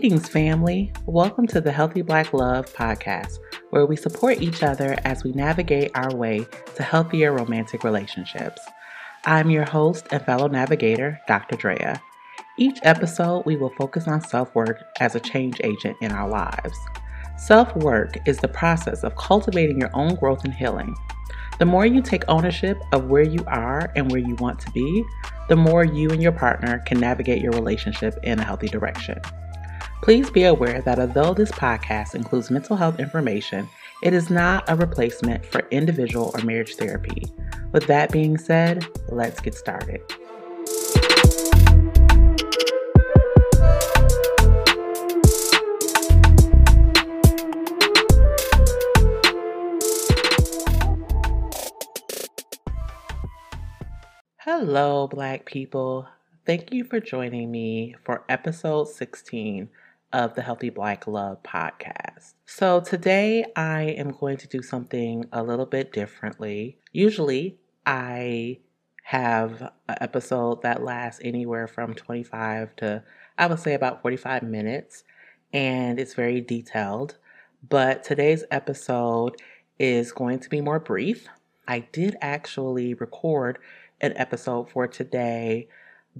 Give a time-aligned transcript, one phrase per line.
[0.00, 0.94] Greetings, family.
[1.04, 3.38] Welcome to the Healthy Black Love podcast,
[3.68, 8.62] where we support each other as we navigate our way to healthier romantic relationships.
[9.26, 11.56] I'm your host and fellow navigator, Dr.
[11.56, 12.00] Drea.
[12.56, 16.78] Each episode, we will focus on self work as a change agent in our lives.
[17.36, 20.96] Self work is the process of cultivating your own growth and healing.
[21.58, 25.04] The more you take ownership of where you are and where you want to be,
[25.50, 29.20] the more you and your partner can navigate your relationship in a healthy direction.
[30.02, 33.68] Please be aware that although this podcast includes mental health information,
[34.02, 37.24] it is not a replacement for individual or marriage therapy.
[37.72, 40.00] With that being said, let's get started.
[54.38, 56.08] Hello, Black people.
[56.46, 59.68] Thank you for joining me for episode 16
[60.12, 62.34] of the Healthy Black Love podcast.
[62.46, 66.78] So, today I am going to do something a little bit differently.
[66.92, 68.58] Usually, I
[69.04, 73.02] have an episode that lasts anywhere from 25 to
[73.38, 75.04] I would say about 45 minutes,
[75.52, 77.16] and it's very detailed.
[77.66, 79.40] But today's episode
[79.78, 81.26] is going to be more brief.
[81.66, 83.58] I did actually record
[84.00, 85.68] an episode for today,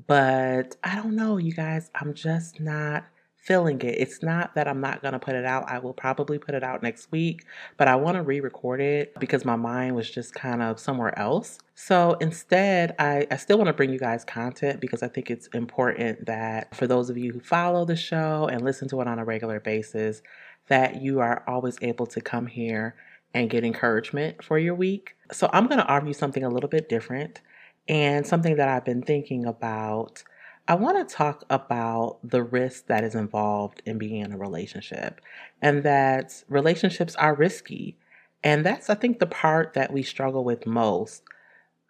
[0.07, 3.05] but I don't know, you guys, I'm just not
[3.43, 3.95] feeling it.
[3.99, 5.69] It's not that I'm not going to put it out.
[5.69, 7.45] I will probably put it out next week,
[7.77, 11.19] but I want to re record it because my mind was just kind of somewhere
[11.19, 11.59] else.
[11.75, 15.47] So instead, I, I still want to bring you guys content because I think it's
[15.49, 19.19] important that for those of you who follow the show and listen to it on
[19.19, 20.21] a regular basis,
[20.69, 22.95] that you are always able to come here
[23.33, 25.17] and get encouragement for your week.
[25.33, 27.41] So I'm going to offer you something a little bit different
[27.89, 30.23] and something that I've been thinking about
[30.71, 35.21] I want to talk about the risk that is involved in being in a relationship
[35.61, 37.97] and that relationships are risky.
[38.45, 41.25] And that's, I think, the part that we struggle with most.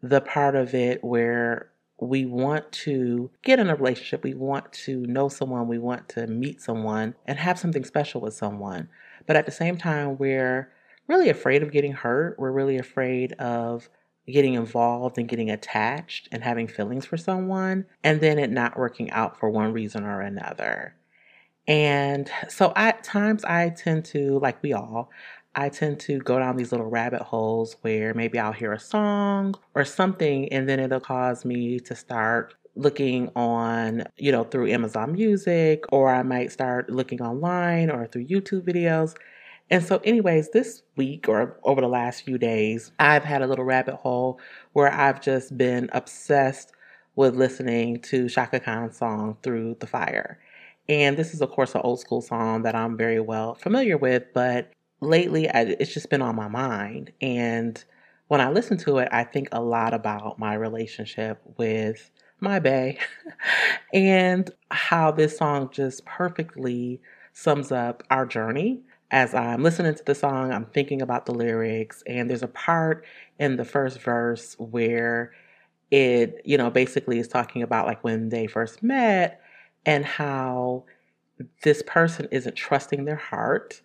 [0.03, 1.69] The part of it where
[2.01, 6.27] we want to get in a relationship, we want to know someone, we want to
[6.27, 8.89] meet someone and have something special with someone.
[9.27, 10.73] But at the same time, we're
[11.07, 12.39] really afraid of getting hurt.
[12.39, 13.91] We're really afraid of
[14.27, 19.11] getting involved and getting attached and having feelings for someone, and then it not working
[19.11, 20.95] out for one reason or another.
[21.67, 25.11] And so at times I tend to, like we all,
[25.55, 29.55] I tend to go down these little rabbit holes where maybe I'll hear a song
[29.75, 35.13] or something, and then it'll cause me to start looking on, you know, through Amazon
[35.13, 39.17] Music, or I might start looking online or through YouTube videos
[39.71, 43.65] and so, anyways, this week or over the last few days, I've had a little
[43.65, 44.41] rabbit hole
[44.73, 46.73] where I've just been obsessed
[47.15, 50.41] with listening to Chaka Khan's song Through the Fire.
[50.89, 54.25] And this is, of course, an old school song that I'm very well familiar with,
[54.35, 57.13] but lately I, it's just been on my mind.
[57.21, 57.83] And
[58.27, 62.11] when I listen to it, I think a lot about my relationship with
[62.41, 62.99] my bae
[63.93, 67.01] and how this song just perfectly
[67.33, 72.03] sums up our journey as I'm listening to the song, I'm thinking about the lyrics,
[72.07, 73.05] and there's a part
[73.39, 75.33] in the first verse where
[75.91, 79.41] it, you know, basically is talking about like when they first met
[79.85, 80.85] and how
[81.63, 83.81] this person isn't trusting their heart.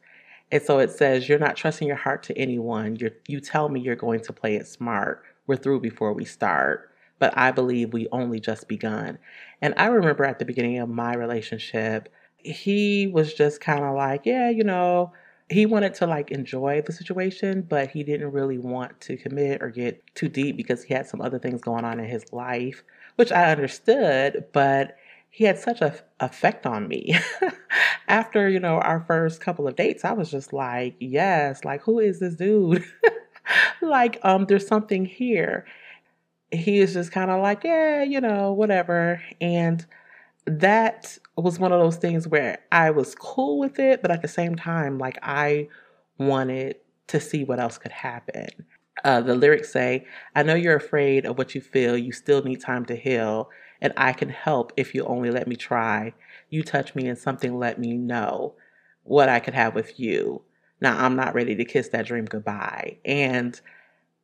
[0.51, 2.95] And so it says, You're not trusting your heart to anyone.
[2.97, 5.23] you you tell me you're going to play it smart.
[5.47, 6.91] We're through before we start.
[7.17, 9.17] But I believe we only just begun.
[9.61, 12.09] And I remember at the beginning of my relationship,
[12.45, 15.11] he was just kind of like, yeah, you know,
[15.49, 19.69] he wanted to like enjoy the situation, but he didn't really want to commit or
[19.69, 22.83] get too deep because he had some other things going on in his life,
[23.15, 24.97] which I understood, but
[25.29, 27.15] he had such a effect on me.
[28.07, 31.99] After, you know, our first couple of dates, I was just like, yes, like who
[31.99, 32.83] is this dude?
[33.81, 35.65] like um there's something here.
[36.51, 39.21] He is just kind of like, yeah, you know, whatever.
[39.41, 39.85] And
[40.45, 44.27] that was one of those things where I was cool with it, but at the
[44.27, 45.67] same time, like I
[46.17, 46.77] wanted
[47.07, 48.47] to see what else could happen.
[49.03, 50.05] Uh, the lyrics say,
[50.35, 51.97] I know you're afraid of what you feel.
[51.97, 53.49] You still need time to heal,
[53.81, 56.13] and I can help if you only let me try.
[56.49, 58.55] You touch me, and something let me know
[59.03, 60.41] what I could have with you.
[60.81, 62.97] Now, I'm not ready to kiss that dream goodbye.
[63.03, 63.59] And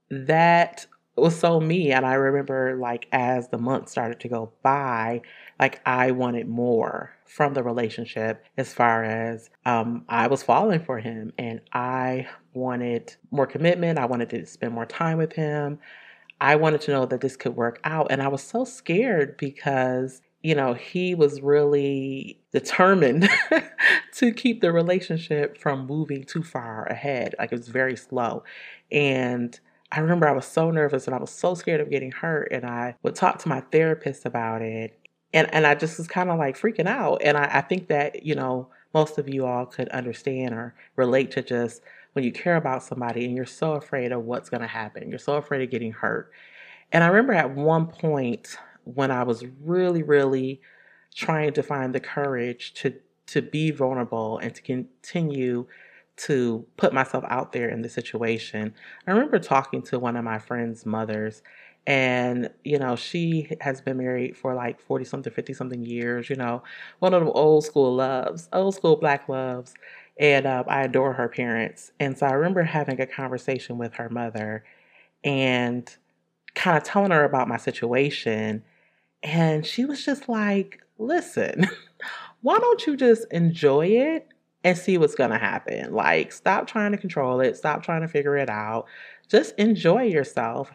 [0.10, 0.86] that
[1.22, 1.92] was so me.
[1.92, 5.22] And I remember, like, as the months started to go by,
[5.60, 11.00] like, I wanted more from the relationship as far as um, I was falling for
[11.00, 14.00] him and I wanted more commitment.
[14.00, 15.80] I wanted to spend more time with him.
[16.42, 18.08] I wanted to know that this could work out.
[18.10, 23.30] And I was so scared because you know, he was really determined
[24.14, 27.36] to keep the relationship from moving too far ahead.
[27.38, 28.44] Like it was very slow.
[28.92, 29.60] And
[29.92, 32.50] I remember I was so nervous and I was so scared of getting hurt.
[32.52, 34.98] And I would talk to my therapist about it.
[35.34, 37.22] And, and I just was kind of like freaking out.
[37.24, 41.32] And I, I think that, you know, most of you all could understand or relate
[41.32, 41.82] to just
[42.14, 45.10] when you care about somebody and you're so afraid of what's going to happen.
[45.10, 46.32] You're so afraid of getting hurt.
[46.92, 50.62] And I remember at one point when I was really, really
[51.16, 52.94] trying to find the courage to
[53.28, 55.66] to be vulnerable and to continue
[56.26, 58.74] to put myself out there in the situation.
[59.08, 61.42] I remember talking to one of my friend's mothers
[61.88, 66.36] and you know she has been married for like 40 something 50 something years you
[66.36, 66.62] know
[67.00, 69.74] one of them old school loves old school black loves
[70.20, 74.10] and uh, i adore her parents and so i remember having a conversation with her
[74.10, 74.64] mother
[75.24, 75.98] and
[76.54, 78.64] kind of telling her about my situation
[79.24, 81.66] and she was just like listen
[82.42, 84.28] why don't you just enjoy it
[84.64, 85.94] and see what's going to happen.
[85.94, 88.86] Like, stop trying to control it, stop trying to figure it out.
[89.28, 90.72] Just enjoy yourself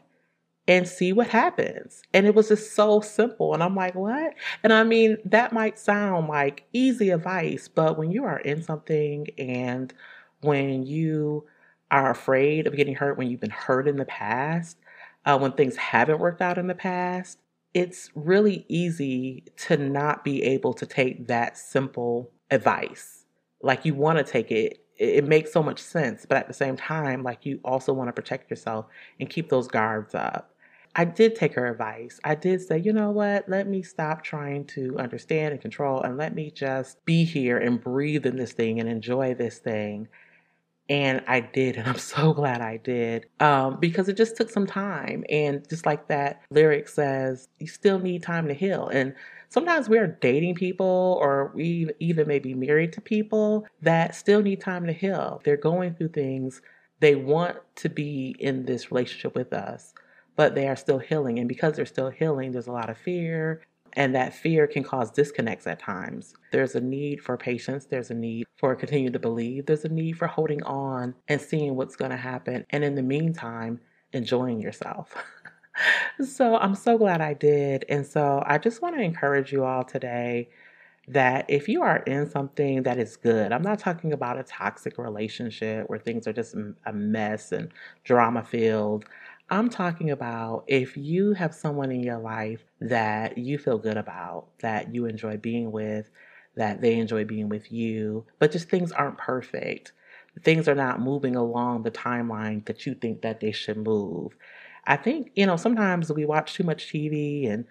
[0.68, 2.02] and see what happens.
[2.12, 3.54] And it was just so simple.
[3.54, 4.34] And I'm like, what?
[4.62, 9.28] And I mean, that might sound like easy advice, but when you are in something
[9.38, 9.92] and
[10.40, 11.46] when you
[11.90, 14.76] are afraid of getting hurt, when you've been hurt in the past,
[15.24, 17.38] uh, when things haven't worked out in the past,
[17.74, 23.25] it's really easy to not be able to take that simple advice
[23.62, 26.76] like you want to take it it makes so much sense but at the same
[26.76, 28.86] time like you also want to protect yourself
[29.20, 30.52] and keep those guards up.
[30.98, 32.18] I did take her advice.
[32.24, 33.46] I did say you know what?
[33.48, 37.82] Let me stop trying to understand and control and let me just be here and
[37.82, 40.08] breathe in this thing and enjoy this thing
[40.88, 44.66] and I did, and I'm so glad I did um, because it just took some
[44.66, 45.24] time.
[45.28, 48.88] And just like that lyric says, you still need time to heal.
[48.88, 49.14] And
[49.48, 54.60] sometimes we're dating people or we even may be married to people that still need
[54.60, 55.40] time to heal.
[55.44, 56.62] They're going through things.
[57.00, 59.92] They want to be in this relationship with us,
[60.34, 61.38] but they are still healing.
[61.38, 63.62] And because they're still healing, there's a lot of fear.
[63.96, 66.34] And that fear can cause disconnects at times.
[66.52, 67.86] There's a need for patience.
[67.86, 69.66] There's a need for continuing to believe.
[69.66, 72.66] There's a need for holding on and seeing what's going to happen.
[72.70, 73.80] And in the meantime,
[74.12, 75.14] enjoying yourself.
[76.24, 77.84] so I'm so glad I did.
[77.88, 80.50] And so I just want to encourage you all today
[81.08, 84.98] that if you are in something that is good, I'm not talking about a toxic
[84.98, 86.54] relationship where things are just
[86.84, 87.72] a mess and
[88.04, 89.04] drama filled.
[89.48, 94.46] I'm talking about if you have someone in your life that you feel good about,
[94.58, 96.10] that you enjoy being with,
[96.56, 99.92] that they enjoy being with you, but just things aren't perfect.
[100.42, 104.36] Things are not moving along the timeline that you think that they should move.
[104.84, 107.66] I think, you know, sometimes we watch too much TV and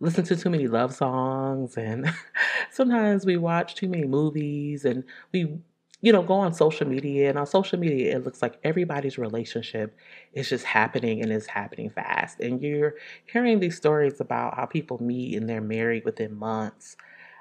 [0.00, 2.12] listen to too many love songs and
[2.70, 5.58] sometimes we watch too many movies and we
[6.00, 9.96] you know go on social media and on social media it looks like everybody's relationship
[10.34, 12.94] is just happening and is happening fast and you're
[13.32, 16.96] hearing these stories about how people meet and they're married within months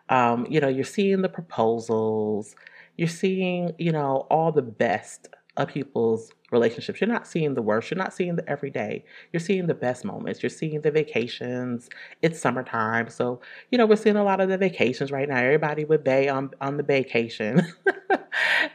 [0.09, 2.55] um, you know you're seeing the proposals
[2.97, 6.99] you're seeing you know all the best of people's relationships.
[6.99, 7.89] You're not seeing the worst.
[7.89, 9.05] You're not seeing the everyday.
[9.31, 10.43] You're seeing the best moments.
[10.43, 11.89] You're seeing the vacations.
[12.21, 13.09] It's summertime.
[13.09, 13.39] So,
[13.71, 15.37] you know, we're seeing a lot of the vacations right now.
[15.37, 17.61] Everybody would bay on, on the vacation.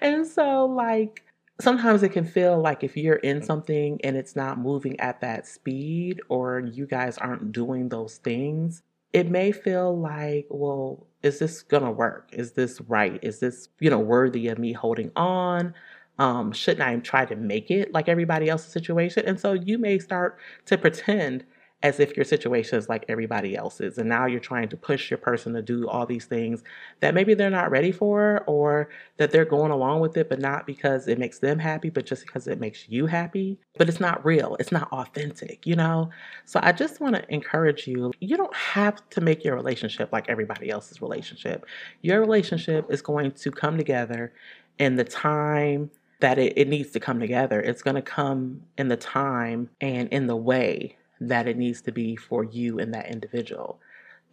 [0.00, 1.25] and so, like,
[1.61, 5.47] sometimes it can feel like if you're in something and it's not moving at that
[5.47, 11.62] speed or you guys aren't doing those things, it may feel like, well, is this
[11.62, 12.30] going to work?
[12.33, 13.19] Is this right?
[13.23, 15.75] Is this, you know, worthy of me holding on?
[16.19, 19.25] Um, shouldn't I try to make it like everybody else's situation?
[19.26, 21.45] And so you may start to pretend
[21.83, 23.97] as if your situation is like everybody else's.
[23.97, 26.63] And now you're trying to push your person to do all these things
[27.01, 30.67] that maybe they're not ready for or that they're going along with it, but not
[30.67, 33.59] because it makes them happy, but just because it makes you happy.
[33.79, 36.11] But it's not real, it's not authentic, you know?
[36.45, 40.29] So I just want to encourage you you don't have to make your relationship like
[40.29, 41.65] everybody else's relationship.
[42.03, 44.35] Your relationship is going to come together
[44.79, 47.61] in the time that it, it needs to come together.
[47.61, 51.93] It's going to come in the time and in the way that it needs to
[51.93, 53.81] be for you and that individual.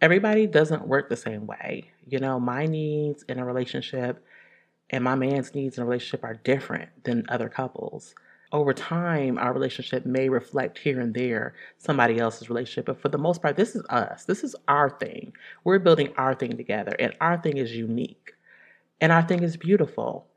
[0.00, 1.90] Everybody doesn't work the same way.
[2.06, 4.24] You know, my needs in a relationship
[4.90, 8.14] and my man's needs in a relationship are different than other couples.
[8.50, 13.18] Over time, our relationship may reflect here and there somebody else's relationship, but for the
[13.18, 14.24] most part, this is us.
[14.24, 15.34] This is our thing.
[15.64, 18.32] We're building our thing together, and our thing is unique,
[19.02, 20.28] and our thing is beautiful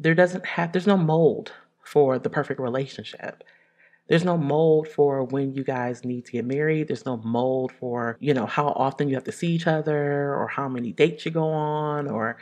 [0.00, 1.52] there doesn't have there's no mold
[1.84, 3.44] for the perfect relationship.
[4.10, 6.88] There's no mold for when you guys need to get married.
[6.88, 10.48] There's no mold for, you know, how often you have to see each other or
[10.48, 12.36] how many dates you go on or,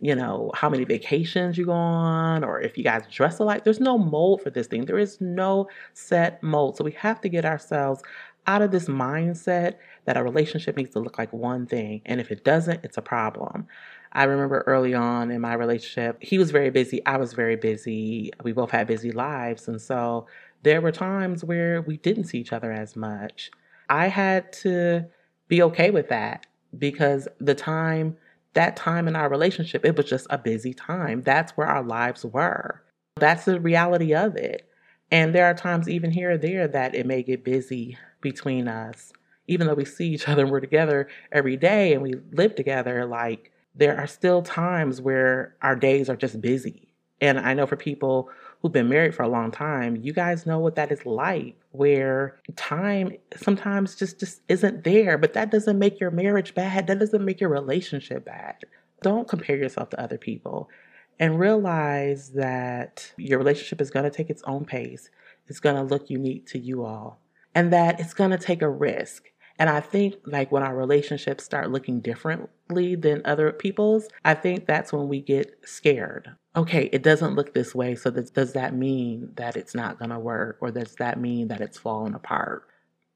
[0.00, 3.62] you know, how many vacations you go on or if you guys dress alike.
[3.62, 4.86] There's no mold for this thing.
[4.86, 6.78] There is no set mold.
[6.78, 8.02] So we have to get ourselves
[8.46, 9.74] out of this mindset
[10.06, 12.00] that a relationship needs to look like one thing.
[12.06, 13.66] And if it doesn't, it's a problem.
[14.14, 17.04] I remember early on in my relationship, he was very busy.
[17.06, 18.30] I was very busy.
[18.42, 19.68] We both had busy lives.
[19.68, 20.26] And so
[20.62, 23.50] there were times where we didn't see each other as much.
[23.88, 25.06] I had to
[25.48, 26.46] be okay with that
[26.78, 28.16] because the time,
[28.54, 31.22] that time in our relationship, it was just a busy time.
[31.22, 32.82] That's where our lives were.
[33.16, 34.68] That's the reality of it.
[35.10, 39.12] And there are times, even here or there, that it may get busy between us.
[39.46, 43.04] Even though we see each other and we're together every day and we live together,
[43.04, 46.94] like there are still times where our days are just busy.
[47.20, 48.30] And I know for people
[48.62, 52.40] who've been married for a long time, you guys know what that is like, where
[52.54, 55.18] time sometimes just, just isn't there.
[55.18, 56.86] But that doesn't make your marriage bad.
[56.86, 58.56] That doesn't make your relationship bad.
[59.02, 60.70] Don't compare yourself to other people
[61.18, 65.10] and realize that your relationship is going to take its own pace.
[65.48, 67.20] It's going to look unique to you all,
[67.56, 69.31] and that it's going to take a risk.
[69.58, 74.66] And I think like when our relationships start looking differently than other people's, I think
[74.66, 76.30] that's when we get scared.
[76.56, 77.94] Okay, it doesn't look this way.
[77.94, 80.58] So does that mean that it's not going to work?
[80.60, 82.64] Or does that mean that it's falling apart?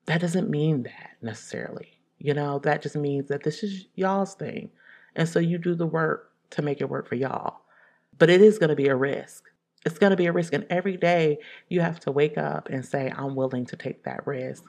[0.07, 1.99] That doesn't mean that necessarily.
[2.19, 4.71] You know, that just means that this is y'all's thing.
[5.15, 7.61] And so you do the work to make it work for y'all.
[8.19, 9.45] But it is going to be a risk.
[9.85, 10.53] It's going to be a risk.
[10.53, 11.39] And every day
[11.69, 14.65] you have to wake up and say, I'm willing to take that risk.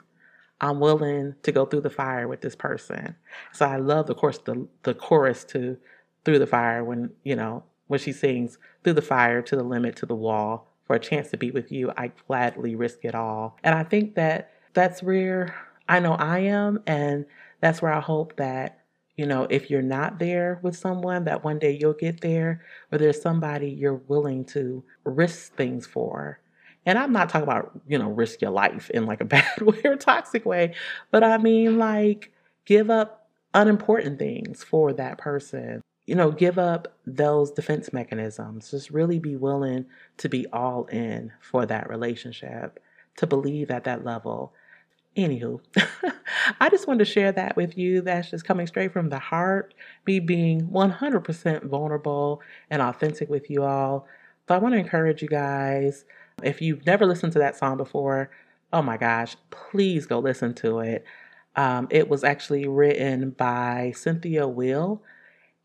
[0.60, 3.16] I'm willing to go through the fire with this person.
[3.52, 5.78] So I love, of course, the the chorus to
[6.24, 9.96] "Through the Fire" when you know when she sings "Through the fire, to the limit,
[9.96, 13.58] to the wall." For a chance to be with you, I gladly risk it all.
[13.62, 15.54] And I think that that's where
[15.88, 17.26] I know I am, and
[17.60, 18.80] that's where I hope that
[19.16, 22.98] you know if you're not there with someone, that one day you'll get there, or
[22.98, 26.40] there's somebody you're willing to risk things for
[26.88, 29.78] and I'm not talking about, you know, risk your life in like a bad way
[29.84, 30.74] or toxic way,
[31.10, 32.32] but I mean like
[32.64, 35.82] give up unimportant things for that person.
[36.06, 38.70] You know, give up those defense mechanisms.
[38.70, 39.84] Just really be willing
[40.16, 42.80] to be all in for that relationship,
[43.18, 44.54] to believe at that level.
[45.14, 45.60] Anywho,
[46.60, 48.00] I just wanted to share that with you.
[48.00, 49.74] That's just coming straight from the heart,
[50.06, 52.40] me being 100% vulnerable
[52.70, 54.06] and authentic with you all.
[54.48, 56.06] So I want to encourage you guys
[56.42, 58.30] if you've never listened to that song before,
[58.72, 61.04] oh my gosh, please go listen to it.
[61.54, 65.02] Um, it was actually written by Cynthia Weil,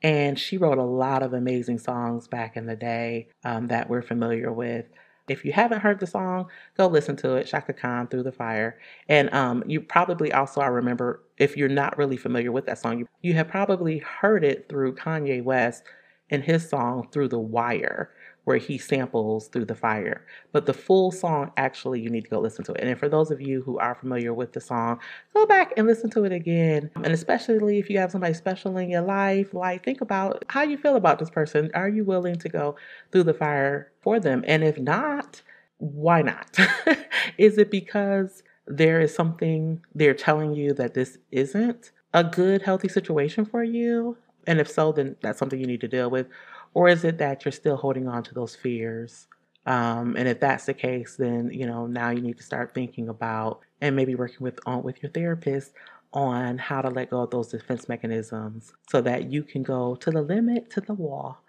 [0.01, 4.01] and she wrote a lot of amazing songs back in the day um, that we're
[4.01, 4.85] familiar with.
[5.29, 8.77] If you haven't heard the song, go listen to it, Chaka Khan, Through the Fire.
[9.07, 12.99] And um, you probably also, I remember, if you're not really familiar with that song,
[12.99, 15.83] you, you have probably heard it through Kanye West
[16.29, 18.09] in his song, Through the Wire
[18.45, 20.25] where he samples through the fire.
[20.51, 22.83] But the full song, actually, you need to go listen to it.
[22.83, 25.00] And for those of you who are familiar with the song,
[25.33, 26.89] go back and listen to it again.
[26.95, 30.77] And especially if you have somebody special in your life, like think about how you
[30.77, 31.71] feel about this person.
[31.73, 32.75] Are you willing to go
[33.12, 34.43] through the fire for them?
[34.47, 35.41] And if not,
[35.77, 36.57] why not?
[37.38, 42.88] is it because there is something they're telling you that this isn't a good, healthy
[42.89, 44.17] situation for you?
[44.45, 46.27] And if so, then that's something you need to deal with.
[46.73, 49.27] Or is it that you're still holding on to those fears?
[49.65, 53.09] Um, and if that's the case, then you know now you need to start thinking
[53.09, 55.73] about and maybe working with on with your therapist
[56.13, 60.11] on how to let go of those defense mechanisms so that you can go to
[60.11, 61.39] the limit to the wall.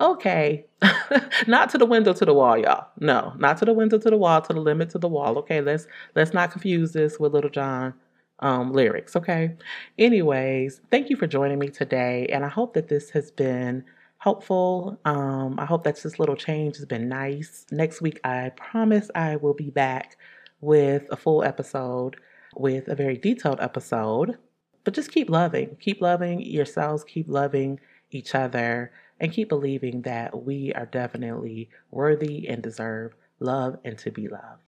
[0.00, 0.64] Okay,
[1.46, 2.88] not to the window to the wall, y'all.
[3.00, 5.38] No, not to the window to the wall, to the limit to the wall.
[5.38, 7.94] Okay, let's let's not confuse this with Lil Jon
[8.40, 9.16] um, lyrics.
[9.16, 9.56] Okay.
[9.98, 13.84] Anyways, thank you for joining me today, and I hope that this has been
[14.22, 15.00] helpful.
[15.04, 17.66] Um, I hope that this little change has been nice.
[17.72, 20.16] Next week, I promise I will be back
[20.60, 22.14] with a full episode,
[22.54, 24.38] with a very detailed episode.
[24.84, 27.80] But just keep loving, keep loving yourselves, keep loving
[28.12, 34.12] each other, and keep believing that we are definitely worthy and deserve love and to
[34.12, 34.62] be loved.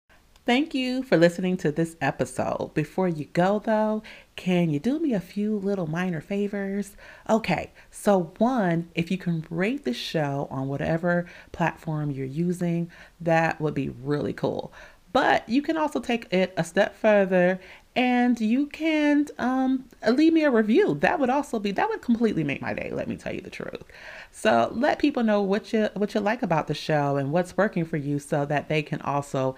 [0.46, 2.72] Thank you for listening to this episode.
[2.74, 4.02] Before you go, though,
[4.36, 6.98] can you do me a few little minor favors?
[7.30, 12.90] Okay, so one, if you can rate the show on whatever platform you're using,
[13.22, 14.70] that would be really cool.
[15.14, 17.58] But you can also take it a step further
[17.96, 20.94] and you can um, leave me a review.
[21.00, 22.90] That would also be that would completely make my day.
[22.92, 23.84] Let me tell you the truth.
[24.32, 27.84] So let people know what you what you like about the show and what's working
[27.84, 29.54] for you, so that they can also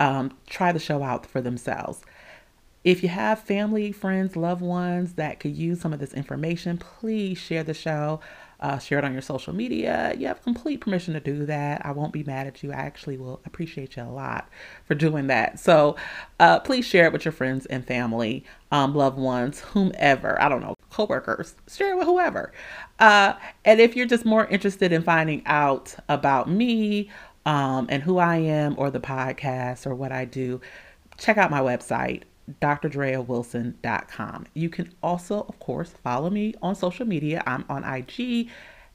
[0.00, 2.00] um, try the show out for themselves.
[2.82, 7.36] If you have family, friends, loved ones that could use some of this information, please
[7.38, 8.20] share the show.
[8.58, 10.14] Uh, share it on your social media.
[10.18, 11.84] You have complete permission to do that.
[11.84, 12.72] I won't be mad at you.
[12.72, 14.50] I actually will appreciate you a lot
[14.84, 15.58] for doing that.
[15.58, 15.96] So
[16.38, 20.40] uh, please share it with your friends and family, um, loved ones, whomever.
[20.42, 21.54] I don't know, coworkers.
[21.74, 22.52] Share it with whoever.
[22.98, 23.32] Uh,
[23.64, 27.08] and if you're just more interested in finding out about me
[27.46, 30.60] um, and who I am or the podcast or what I do,
[31.18, 32.22] check out my website,
[32.60, 34.46] drdreawilson.com.
[34.54, 37.42] You can also, of course, follow me on social media.
[37.46, 38.48] I'm on IG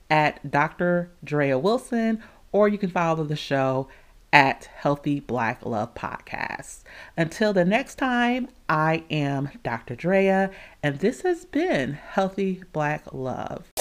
[0.09, 1.11] at Dr.
[1.23, 2.21] Drea Wilson,
[2.51, 3.87] or you can follow the show
[4.31, 6.83] at Healthy Black Love Podcast.
[7.15, 9.95] Until the next time, I am Dr.
[9.95, 10.51] Drea,
[10.83, 13.71] and this has been Healthy Black Love.